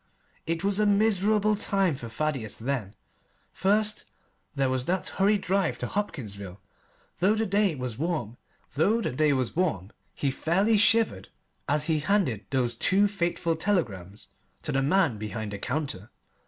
It 0.47 0.63
was 0.63 0.79
a 0.79 0.87
miserable 0.87 1.55
time 1.55 1.95
for 1.95 2.09
Thaddeus 2.09 2.57
then. 2.57 2.95
First 3.53 4.05
there 4.55 4.67
was 4.71 4.85
that 4.85 5.07
hurried 5.09 5.41
drive 5.41 5.77
to 5.77 5.85
Hopkinsville. 5.85 6.59
Though 7.19 7.35
the 7.35 7.45
day 7.45 7.75
was 7.75 7.99
warm 7.99 8.31
he 10.15 10.31
fairly 10.31 10.77
shivered 10.79 11.29
as 11.69 11.83
he 11.83 11.99
handed 11.99 12.47
those 12.49 12.75
two 12.75 13.07
fateful 13.07 13.55
telegrams 13.55 14.29
to 14.63 14.71
the 14.71 14.81
man 14.81 15.19
behind 15.19 15.51
the 15.53 15.59
counter. 15.59 16.09